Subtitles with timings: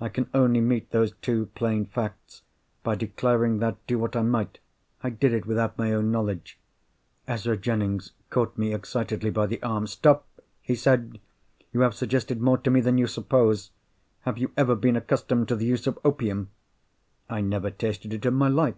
[0.00, 2.42] I can only meet those two plain facts
[2.82, 4.58] by declaring that, do what I might,
[5.00, 6.58] I did it without my own knowledge——"
[7.28, 9.86] Ezra Jennings caught me excitedly by the arm.
[9.86, 10.26] "Stop!"
[10.60, 11.20] he said.
[11.72, 13.70] "You have suggested more to me than you suppose.
[14.22, 16.50] Have you ever been accustomed to the use of opium?"
[17.28, 18.74] "I never tasted it in my life."